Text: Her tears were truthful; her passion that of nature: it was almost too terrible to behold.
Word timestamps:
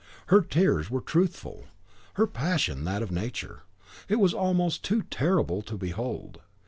Her 0.29 0.41
tears 0.41 0.89
were 0.89 0.99
truthful; 1.01 1.65
her 2.15 2.25
passion 2.25 2.85
that 2.85 3.03
of 3.03 3.11
nature: 3.11 3.61
it 4.09 4.15
was 4.19 4.33
almost 4.33 4.83
too 4.83 5.03
terrible 5.03 5.61
to 5.61 5.77
behold. 5.77 6.41